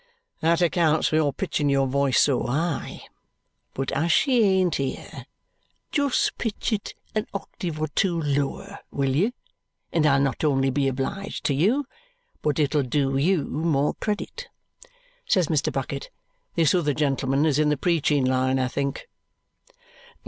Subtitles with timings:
[0.39, 3.03] "That accounts for your pitching your voice so high.
[3.75, 5.27] But as she ain't here;
[5.91, 9.31] just pitch it an octave or two lower, will you,
[9.93, 11.85] and I'll not only be obliged to you,
[12.41, 14.47] but it'll do you more credit,"
[15.27, 15.71] says Mr.
[15.71, 16.09] Bucket.
[16.55, 19.07] "This other gentleman is in the preaching line, I think?"